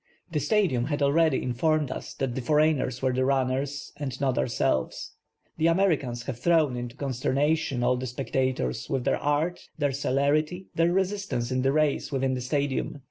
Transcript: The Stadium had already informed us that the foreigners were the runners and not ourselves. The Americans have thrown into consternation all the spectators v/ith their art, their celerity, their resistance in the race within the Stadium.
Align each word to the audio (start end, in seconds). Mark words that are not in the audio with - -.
The 0.31 0.39
Stadium 0.39 0.85
had 0.85 1.03
already 1.03 1.43
informed 1.43 1.91
us 1.91 2.15
that 2.15 2.33
the 2.33 2.41
foreigners 2.41 3.03
were 3.03 3.13
the 3.13 3.23
runners 3.23 3.93
and 3.97 4.19
not 4.19 4.35
ourselves. 4.35 5.11
The 5.59 5.67
Americans 5.67 6.23
have 6.23 6.39
thrown 6.39 6.75
into 6.75 6.95
consternation 6.95 7.83
all 7.83 7.97
the 7.97 8.07
spectators 8.07 8.87
v/ith 8.87 9.03
their 9.03 9.19
art, 9.19 9.59
their 9.77 9.91
celerity, 9.91 10.69
their 10.73 10.91
resistance 10.91 11.51
in 11.51 11.61
the 11.61 11.71
race 11.71 12.11
within 12.11 12.33
the 12.33 12.41
Stadium. 12.41 12.97